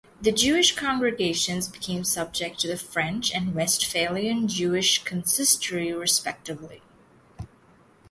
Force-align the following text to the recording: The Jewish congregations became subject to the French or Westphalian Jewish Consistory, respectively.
The 0.19 0.31
Jewish 0.31 0.75
congregations 0.75 1.67
became 1.67 2.03
subject 2.05 2.59
to 2.61 2.67
the 2.67 2.75
French 2.75 3.35
or 3.35 3.51
Westphalian 3.51 4.47
Jewish 4.47 5.03
Consistory, 5.03 5.93
respectively. 5.93 6.81